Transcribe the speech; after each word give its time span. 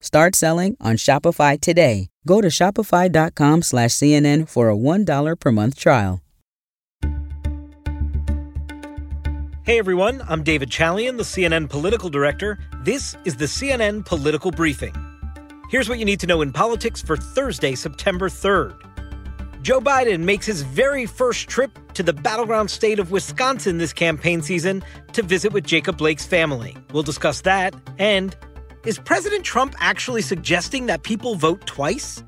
Start 0.00 0.34
selling 0.34 0.76
on 0.80 0.96
Shopify 0.96 1.60
today. 1.60 2.08
Go 2.26 2.40
to 2.40 2.48
shopify.com 2.48 3.62
slash 3.62 3.90
CNN 3.90 4.48
for 4.48 4.70
a 4.70 4.76
$1 4.76 5.38
per 5.38 5.52
month 5.52 5.78
trial. 5.78 6.20
Hey 9.62 9.78
everyone, 9.78 10.22
I'm 10.28 10.42
David 10.42 10.70
Chalian, 10.70 11.16
the 11.16 11.22
CNN 11.22 11.68
political 11.68 12.08
director. 12.08 12.58
This 12.82 13.14
is 13.24 13.36
the 13.36 13.44
CNN 13.44 14.04
Political 14.04 14.50
Briefing. 14.52 14.94
Here's 15.68 15.88
what 15.88 15.98
you 15.98 16.04
need 16.04 16.18
to 16.20 16.26
know 16.26 16.40
in 16.40 16.50
politics 16.52 17.00
for 17.00 17.16
Thursday, 17.16 17.74
September 17.74 18.28
3rd. 18.28 18.74
Joe 19.62 19.80
Biden 19.80 20.20
makes 20.20 20.46
his 20.46 20.62
very 20.62 21.04
first 21.06 21.46
trip 21.46 21.78
to 21.92 22.02
the 22.02 22.12
battleground 22.12 22.70
state 22.70 22.98
of 22.98 23.12
Wisconsin 23.12 23.78
this 23.78 23.92
campaign 23.92 24.40
season 24.40 24.82
to 25.12 25.22
visit 25.22 25.52
with 25.52 25.64
Jacob 25.64 25.98
Blake's 25.98 26.26
family. 26.26 26.74
We'll 26.92 27.02
discuss 27.02 27.42
that 27.42 27.74
and 27.98 28.34
is 28.84 28.98
President 28.98 29.44
Trump 29.44 29.74
actually 29.78 30.22
suggesting 30.22 30.86
that 30.86 31.02
people 31.02 31.34
vote 31.34 31.66
twice? 31.66 32.24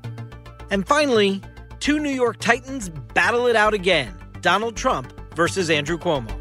And 0.69 0.87
finally, 0.87 1.41
two 1.79 1.99
New 1.99 2.09
York 2.09 2.37
Titans 2.39 2.89
battle 3.13 3.47
it 3.47 3.55
out 3.55 3.73
again 3.73 4.15
Donald 4.41 4.75
Trump 4.75 5.13
versus 5.35 5.69
Andrew 5.69 5.97
Cuomo. 5.97 6.39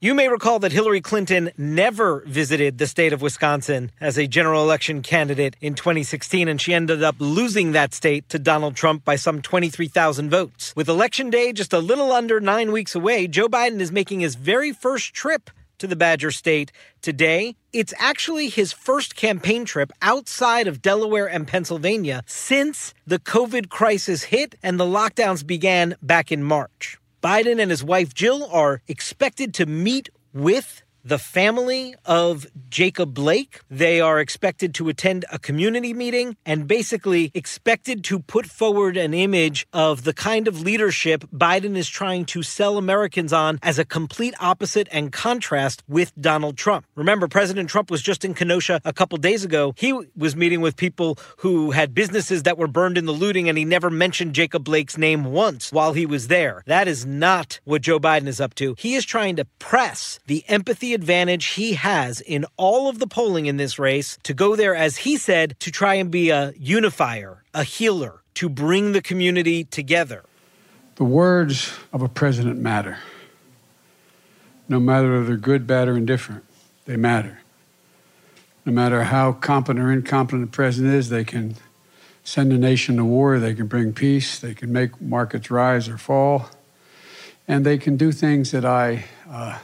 You 0.00 0.14
may 0.14 0.28
recall 0.28 0.60
that 0.60 0.70
Hillary 0.70 1.00
Clinton 1.00 1.50
never 1.58 2.22
visited 2.24 2.78
the 2.78 2.86
state 2.86 3.12
of 3.12 3.20
Wisconsin 3.20 3.90
as 4.00 4.16
a 4.16 4.28
general 4.28 4.62
election 4.62 5.02
candidate 5.02 5.56
in 5.60 5.74
2016, 5.74 6.46
and 6.46 6.60
she 6.60 6.72
ended 6.72 7.02
up 7.02 7.16
losing 7.18 7.72
that 7.72 7.92
state 7.92 8.28
to 8.28 8.38
Donald 8.38 8.76
Trump 8.76 9.04
by 9.04 9.16
some 9.16 9.42
23,000 9.42 10.30
votes. 10.30 10.72
With 10.76 10.88
Election 10.88 11.30
Day 11.30 11.52
just 11.52 11.72
a 11.72 11.80
little 11.80 12.12
under 12.12 12.38
nine 12.38 12.70
weeks 12.70 12.94
away, 12.94 13.26
Joe 13.26 13.48
Biden 13.48 13.80
is 13.80 13.90
making 13.90 14.20
his 14.20 14.36
very 14.36 14.72
first 14.72 15.14
trip 15.14 15.50
to 15.78 15.86
the 15.86 15.96
Badger 15.96 16.30
State 16.30 16.72
today. 17.02 17.56
It's 17.72 17.94
actually 17.98 18.48
his 18.48 18.72
first 18.72 19.16
campaign 19.16 19.64
trip 19.64 19.92
outside 20.02 20.66
of 20.66 20.82
Delaware 20.82 21.28
and 21.28 21.46
Pennsylvania 21.46 22.22
since 22.26 22.94
the 23.06 23.18
COVID 23.18 23.68
crisis 23.68 24.24
hit 24.24 24.56
and 24.62 24.78
the 24.78 24.84
lockdowns 24.84 25.46
began 25.46 25.96
back 26.02 26.30
in 26.32 26.42
March. 26.42 26.98
Biden 27.22 27.60
and 27.60 27.70
his 27.70 27.82
wife 27.82 28.14
Jill 28.14 28.48
are 28.52 28.82
expected 28.86 29.52
to 29.54 29.66
meet 29.66 30.08
with 30.32 30.82
the 31.04 31.18
family 31.18 31.94
of 32.04 32.46
Jacob 32.68 33.14
Blake. 33.14 33.60
They 33.70 34.00
are 34.00 34.20
expected 34.20 34.74
to 34.74 34.88
attend 34.88 35.24
a 35.32 35.38
community 35.38 35.94
meeting 35.94 36.36
and 36.44 36.66
basically 36.66 37.30
expected 37.34 38.04
to 38.04 38.18
put 38.20 38.46
forward 38.46 38.96
an 38.96 39.14
image 39.14 39.66
of 39.72 40.04
the 40.04 40.12
kind 40.12 40.48
of 40.48 40.60
leadership 40.60 41.24
Biden 41.32 41.76
is 41.76 41.88
trying 41.88 42.24
to 42.26 42.42
sell 42.42 42.78
Americans 42.78 43.32
on 43.32 43.58
as 43.62 43.78
a 43.78 43.84
complete 43.84 44.34
opposite 44.40 44.88
and 44.90 45.12
contrast 45.12 45.82
with 45.88 46.12
Donald 46.20 46.56
Trump. 46.56 46.86
Remember, 46.94 47.28
President 47.28 47.70
Trump 47.70 47.90
was 47.90 48.02
just 48.02 48.24
in 48.24 48.34
Kenosha 48.34 48.80
a 48.84 48.92
couple 48.92 49.18
days 49.18 49.44
ago. 49.44 49.74
He 49.76 49.92
was 50.16 50.36
meeting 50.36 50.60
with 50.60 50.76
people 50.76 51.18
who 51.38 51.70
had 51.70 51.94
businesses 51.94 52.42
that 52.42 52.58
were 52.58 52.68
burned 52.68 52.98
in 52.98 53.06
the 53.06 53.12
looting, 53.12 53.48
and 53.48 53.56
he 53.56 53.64
never 53.64 53.90
mentioned 53.90 54.34
Jacob 54.34 54.64
Blake's 54.64 54.98
name 54.98 55.24
once 55.24 55.72
while 55.72 55.92
he 55.92 56.06
was 56.06 56.28
there. 56.28 56.62
That 56.66 56.88
is 56.88 57.06
not 57.06 57.60
what 57.64 57.82
Joe 57.82 57.98
Biden 57.98 58.26
is 58.26 58.40
up 58.40 58.54
to. 58.56 58.74
He 58.78 58.94
is 58.94 59.04
trying 59.04 59.36
to 59.36 59.44
press 59.58 60.18
the 60.26 60.44
empathy 60.48 60.87
advantage 60.94 61.46
he 61.46 61.74
has 61.74 62.20
in 62.20 62.44
all 62.56 62.88
of 62.88 62.98
the 62.98 63.06
polling 63.06 63.46
in 63.46 63.56
this 63.56 63.78
race 63.78 64.18
to 64.22 64.34
go 64.34 64.56
there, 64.56 64.74
as 64.74 64.98
he 64.98 65.16
said, 65.16 65.58
to 65.60 65.70
try 65.70 65.94
and 65.94 66.10
be 66.10 66.30
a 66.30 66.52
unifier, 66.58 67.44
a 67.54 67.64
healer, 67.64 68.22
to 68.34 68.48
bring 68.48 68.92
the 68.92 69.02
community 69.02 69.64
together. 69.64 70.24
The 70.96 71.04
words 71.04 71.72
of 71.92 72.02
a 72.02 72.08
president 72.08 72.58
matter. 72.60 72.98
No 74.68 74.80
matter 74.80 75.20
if 75.20 75.26
they're 75.26 75.36
good, 75.36 75.66
bad, 75.66 75.88
or 75.88 75.96
indifferent, 75.96 76.44
they 76.84 76.96
matter. 76.96 77.40
No 78.66 78.72
matter 78.72 79.04
how 79.04 79.32
competent 79.32 79.84
or 79.84 79.90
incompetent 79.90 80.50
the 80.50 80.54
president 80.54 80.94
is, 80.94 81.08
they 81.08 81.24
can 81.24 81.56
send 82.22 82.52
a 82.52 82.58
nation 82.58 82.96
to 82.96 83.04
war, 83.04 83.38
they 83.38 83.54
can 83.54 83.66
bring 83.66 83.94
peace, 83.94 84.38
they 84.38 84.52
can 84.52 84.70
make 84.70 85.00
markets 85.00 85.50
rise 85.50 85.88
or 85.88 85.96
fall, 85.96 86.50
and 87.46 87.64
they 87.64 87.78
can 87.78 87.96
do 87.96 88.12
things 88.12 88.50
that 88.50 88.66
I 88.66 89.04
uh, 89.30 89.58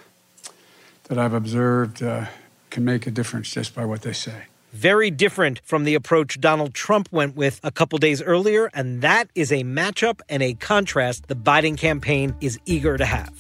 that 1.04 1.19
I've 1.19 1.34
observed 1.34 2.03
uh, 2.03 2.26
can 2.70 2.84
make 2.84 3.06
a 3.06 3.10
difference 3.10 3.50
just 3.50 3.75
by 3.75 3.84
what 3.84 4.03
they 4.03 4.12
say. 4.12 4.44
Very 4.72 5.10
different 5.10 5.60
from 5.65 5.84
the 5.84 5.94
approach 5.94 6.41
Donald 6.41 6.75
Trump 6.75 7.09
went 7.12 7.37
with 7.37 7.60
a 7.62 7.70
couple 7.70 7.97
days 7.98 8.20
earlier, 8.20 8.70
and 8.75 9.03
that 9.03 9.28
is 9.37 9.53
a 9.53 9.62
matchup 9.62 10.20
and 10.28 10.42
a 10.42 10.54
contrast 10.54 11.28
the 11.28 11.37
Biden 11.37 11.78
campaign 11.78 12.34
is 12.41 12.59
eager 12.66 12.97
to 12.98 13.04
have. 13.04 13.32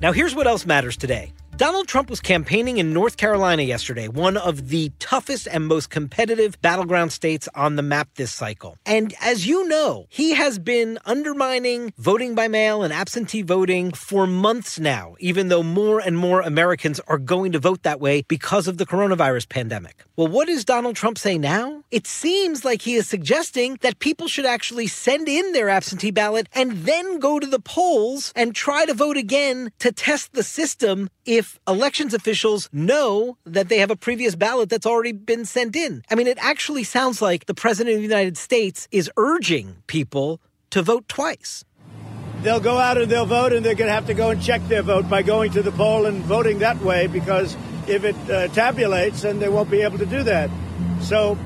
Now, 0.00 0.10
here's 0.12 0.34
what 0.34 0.48
else 0.48 0.66
matters 0.66 0.96
today. 0.96 1.32
Donald 1.56 1.86
Trump 1.86 2.10
was 2.10 2.20
campaigning 2.20 2.78
in 2.78 2.92
North 2.92 3.16
Carolina 3.16 3.62
yesterday, 3.62 4.08
one 4.08 4.36
of 4.36 4.70
the 4.70 4.90
toughest 4.98 5.46
and 5.46 5.68
most 5.68 5.88
competitive 5.88 6.60
battleground 6.60 7.12
states 7.12 7.48
on 7.54 7.76
the 7.76 7.82
map 7.82 8.08
this 8.16 8.32
cycle. 8.32 8.76
And 8.84 9.14
as 9.20 9.46
you 9.46 9.68
know, 9.68 10.06
he 10.08 10.34
has 10.34 10.58
been 10.58 10.98
undermining 11.04 11.92
voting 11.96 12.34
by 12.34 12.48
mail 12.48 12.82
and 12.82 12.92
absentee 12.92 13.42
voting 13.42 13.92
for 13.92 14.26
months 14.26 14.80
now, 14.80 15.14
even 15.20 15.46
though 15.46 15.62
more 15.62 16.00
and 16.00 16.18
more 16.18 16.40
Americans 16.40 16.98
are 17.06 17.18
going 17.18 17.52
to 17.52 17.60
vote 17.60 17.84
that 17.84 18.00
way 18.00 18.24
because 18.26 18.66
of 18.66 18.78
the 18.78 18.86
coronavirus 18.86 19.48
pandemic. 19.48 20.02
Well, 20.16 20.26
what 20.26 20.48
does 20.48 20.64
Donald 20.64 20.96
Trump 20.96 21.18
say 21.18 21.38
now? 21.38 21.84
It 21.92 22.08
seems 22.08 22.64
like 22.64 22.82
he 22.82 22.94
is 22.94 23.08
suggesting 23.08 23.78
that 23.82 24.00
people 24.00 24.26
should 24.26 24.46
actually 24.46 24.88
send 24.88 25.28
in 25.28 25.52
their 25.52 25.68
absentee 25.68 26.10
ballot 26.10 26.48
and 26.52 26.72
then 26.84 27.20
go 27.20 27.38
to 27.38 27.46
the 27.46 27.60
polls 27.60 28.32
and 28.34 28.56
try 28.56 28.86
to 28.86 28.94
vote 28.94 29.16
again 29.16 29.70
to 29.78 29.92
test 29.92 30.32
the 30.32 30.42
system 30.42 31.08
if 31.24 31.43
if 31.44 31.60
elections 31.68 32.14
officials 32.14 32.70
know 32.72 33.36
that 33.44 33.68
they 33.68 33.78
have 33.78 33.90
a 33.90 33.96
previous 33.96 34.34
ballot 34.34 34.70
that's 34.70 34.86
already 34.86 35.12
been 35.12 35.44
sent 35.44 35.76
in. 35.76 36.02
I 36.10 36.14
mean, 36.14 36.26
it 36.26 36.38
actually 36.40 36.84
sounds 36.84 37.20
like 37.20 37.44
the 37.44 37.52
President 37.54 37.94
of 37.94 37.98
the 38.00 38.08
United 38.16 38.38
States 38.38 38.88
is 38.90 39.10
urging 39.18 39.76
people 39.86 40.40
to 40.70 40.80
vote 40.80 41.06
twice. 41.06 41.64
They'll 42.40 42.60
go 42.60 42.78
out 42.78 42.96
and 42.96 43.10
they'll 43.10 43.26
vote, 43.26 43.52
and 43.52 43.64
they're 43.64 43.74
going 43.74 43.88
to 43.88 43.94
have 43.94 44.06
to 44.06 44.14
go 44.14 44.30
and 44.30 44.42
check 44.42 44.66
their 44.68 44.82
vote 44.82 45.08
by 45.08 45.20
going 45.22 45.52
to 45.52 45.62
the 45.62 45.72
poll 45.72 46.06
and 46.06 46.24
voting 46.24 46.60
that 46.60 46.80
way 46.80 47.06
because 47.06 47.56
if 47.86 48.04
it 48.04 48.16
uh, 48.30 48.48
tabulates, 48.48 49.20
then 49.20 49.38
they 49.38 49.50
won't 49.50 49.70
be 49.70 49.82
able 49.82 49.98
to 49.98 50.06
do 50.06 50.22
that. 50.22 50.48
So 51.00 51.38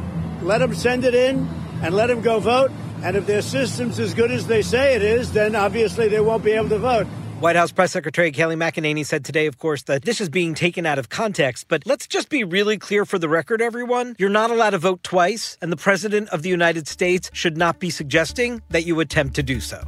let 0.42 0.58
them 0.58 0.74
send 0.74 1.04
it 1.04 1.14
in 1.14 1.48
and 1.82 1.94
let 1.94 2.06
them 2.06 2.20
go 2.20 2.38
vote. 2.38 2.70
And 3.02 3.16
if 3.16 3.26
their 3.26 3.42
system's 3.42 3.98
as 3.98 4.14
good 4.14 4.30
as 4.30 4.46
they 4.46 4.62
say 4.62 4.94
it 4.94 5.02
is, 5.02 5.32
then 5.32 5.56
obviously 5.56 6.08
they 6.08 6.20
won't 6.20 6.44
be 6.44 6.52
able 6.52 6.68
to 6.70 6.78
vote. 6.78 7.06
White 7.40 7.54
House 7.54 7.70
Press 7.70 7.92
Secretary 7.92 8.32
Kayleigh 8.32 8.56
McEnany 8.56 9.06
said 9.06 9.24
today, 9.24 9.46
of 9.46 9.58
course, 9.58 9.84
that 9.84 10.02
this 10.02 10.20
is 10.20 10.28
being 10.28 10.54
taken 10.54 10.84
out 10.84 10.98
of 10.98 11.08
context. 11.08 11.66
But 11.68 11.86
let's 11.86 12.08
just 12.08 12.30
be 12.30 12.42
really 12.42 12.78
clear 12.78 13.04
for 13.04 13.16
the 13.16 13.28
record, 13.28 13.62
everyone. 13.62 14.16
You're 14.18 14.28
not 14.28 14.50
allowed 14.50 14.70
to 14.70 14.78
vote 14.78 15.04
twice, 15.04 15.56
and 15.62 15.70
the 15.70 15.76
President 15.76 16.28
of 16.30 16.42
the 16.42 16.48
United 16.48 16.88
States 16.88 17.30
should 17.32 17.56
not 17.56 17.78
be 17.78 17.90
suggesting 17.90 18.60
that 18.70 18.86
you 18.86 18.98
attempt 18.98 19.36
to 19.36 19.44
do 19.44 19.60
so. 19.60 19.86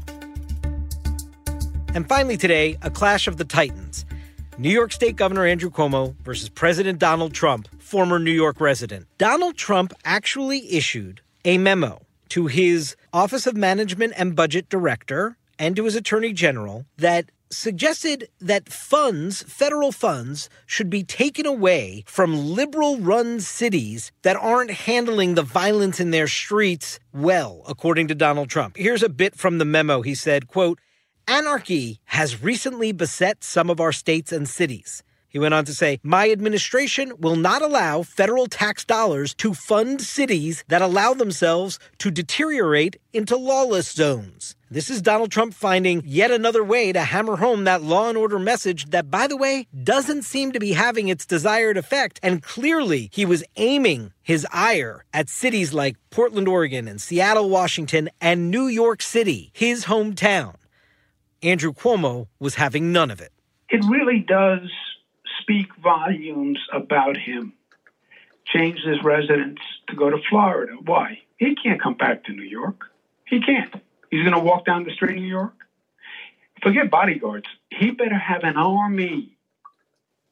And 1.93 2.09
finally, 2.09 2.37
today, 2.37 2.78
a 2.83 2.91
clash 2.91 3.27
of 3.27 3.37
the 3.37 3.44
Titans. 3.44 4.05
New 4.56 4.71
York 4.71 4.93
State 4.93 5.17
Governor 5.17 5.44
Andrew 5.44 5.71
Cuomo 5.71 6.15
versus 6.22 6.49
President 6.49 7.00
Donald 7.00 7.34
Trump, 7.34 7.67
former 7.82 8.21
New 8.21 8.31
York 8.31 8.61
resident. 8.61 9.09
Donald 9.19 9.56
Trump 9.56 9.93
actually 10.05 10.72
issued 10.72 11.21
a 11.44 11.59
memo 11.59 12.00
to 12.28 12.47
his 12.47 12.94
Office 13.12 13.49
of 13.49 13.56
Management 13.56 14.12
and 14.17 14.37
Budget 14.37 14.69
Director 14.69 15.37
and 15.59 15.75
to 15.75 15.84
his 15.84 15.97
Attorney 15.97 16.32
General 16.32 16.87
that 16.97 17.28
suggested 17.50 18.28
that 18.41 18.72
funds, 18.72 19.43
federal 19.43 19.93
funds, 19.93 20.49
should 20.66 20.88
be 20.88 21.03
taken 21.03 21.47
away 21.47 22.05
from 22.06 22.55
liberal 22.55 22.99
run 22.99 23.41
cities 23.41 24.12
that 24.22 24.37
aren't 24.37 24.71
handling 24.71 25.34
the 25.34 25.43
violence 25.43 26.00
in 26.00 26.11
their 26.11 26.28
streets 26.28 27.00
well, 27.12 27.62
according 27.69 28.09
to 28.09 28.15
Donald 28.15 28.49
Trump. 28.49 28.77
Here's 28.77 29.03
a 29.03 29.09
bit 29.09 29.34
from 29.34 29.59
the 29.59 29.65
memo. 29.65 30.03
He 30.03 30.15
said, 30.15 30.47
quote, 30.47 30.78
Anarchy 31.27 32.00
has 32.06 32.43
recently 32.43 32.93
beset 32.93 33.44
some 33.44 33.71
of 33.71 33.81
our 33.81 33.93
states 33.93 34.32
and 34.32 34.49
cities. 34.49 35.03
He 35.28 35.38
went 35.38 35.55
on 35.55 35.65
to 35.67 35.75
say, 35.75 36.00
My 36.03 36.31
administration 36.31 37.12
will 37.19 37.37
not 37.37 37.62
allow 37.62 38.03
federal 38.03 38.47
tax 38.47 38.84
dollars 38.84 39.32
to 39.35 39.55
fund 39.55 40.02
cities 40.02 40.64
that 40.67 40.82
allow 40.82 41.14
themselves 41.14 41.79
to 41.99 42.11
deteriorate 42.11 42.97
into 43.12 43.37
lawless 43.37 43.93
zones. 43.93 44.56
This 44.72 44.88
is 44.88 45.02
Donald 45.02 45.32
Trump 45.32 45.52
finding 45.52 46.00
yet 46.06 46.31
another 46.31 46.62
way 46.62 46.93
to 46.93 47.00
hammer 47.00 47.38
home 47.38 47.64
that 47.64 47.82
law 47.82 48.08
and 48.08 48.17
order 48.17 48.38
message 48.38 48.90
that, 48.90 49.11
by 49.11 49.26
the 49.26 49.37
way, 49.37 49.67
doesn't 49.82 50.22
seem 50.22 50.52
to 50.52 50.61
be 50.61 50.75
having 50.75 51.08
its 51.08 51.26
desired 51.26 51.76
effect. 51.76 52.20
And 52.22 52.40
clearly, 52.40 53.11
he 53.12 53.26
was 53.26 53.43
aiming 53.56 54.12
his 54.22 54.46
ire 54.52 55.05
at 55.12 55.28
cities 55.28 55.75
like 55.75 55.96
Portland, 56.11 56.46
Oregon, 56.46 56.87
and 56.87 57.00
Seattle, 57.00 57.50
Washington, 57.50 58.11
and 58.20 58.49
New 58.49 58.69
York 58.69 59.02
City, 59.02 59.50
his 59.52 59.87
hometown. 59.87 60.55
Andrew 61.43 61.73
Cuomo 61.73 62.28
was 62.38 62.55
having 62.55 62.93
none 62.93 63.11
of 63.11 63.20
it. 63.20 63.32
It 63.70 63.84
really 63.90 64.20
does 64.20 64.70
speak 65.40 65.75
volumes 65.82 66.61
about 66.73 67.16
him. 67.16 67.55
Changed 68.46 68.87
his 68.87 69.02
residence 69.02 69.58
to 69.88 69.96
go 69.96 70.11
to 70.11 70.19
Florida. 70.28 70.75
Why? 70.84 71.19
He 71.38 71.56
can't 71.56 71.82
come 71.82 71.94
back 71.94 72.23
to 72.26 72.32
New 72.32 72.44
York. 72.44 72.84
He 73.26 73.40
can't. 73.40 73.75
He's 74.11 74.23
going 74.23 74.35
to 74.35 74.41
walk 74.41 74.65
down 74.65 74.85
the 74.85 74.93
street 74.93 75.17
in 75.17 75.23
New 75.23 75.29
York. 75.29 75.55
Forget 76.62 76.91
bodyguards. 76.91 77.47
He 77.71 77.91
better 77.91 78.19
have 78.19 78.43
an 78.43 78.57
army 78.57 79.37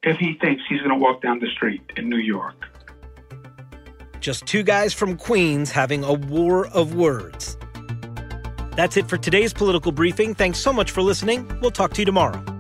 if 0.02 0.18
he 0.18 0.34
thinks 0.34 0.62
he's 0.68 0.80
going 0.80 0.90
to 0.90 0.96
walk 0.96 1.22
down 1.22 1.38
the 1.38 1.48
street 1.48 1.82
in 1.96 2.08
New 2.08 2.18
York. 2.18 2.56
Just 4.20 4.46
two 4.46 4.62
guys 4.62 4.92
from 4.92 5.16
Queens 5.16 5.70
having 5.70 6.04
a 6.04 6.12
war 6.12 6.66
of 6.68 6.94
words. 6.94 7.56
That's 8.72 8.96
it 8.96 9.08
for 9.08 9.16
today's 9.16 9.52
political 9.52 9.92
briefing. 9.92 10.34
Thanks 10.34 10.58
so 10.58 10.72
much 10.72 10.90
for 10.90 11.02
listening. 11.02 11.50
We'll 11.60 11.70
talk 11.70 11.94
to 11.94 12.00
you 12.00 12.04
tomorrow. 12.04 12.57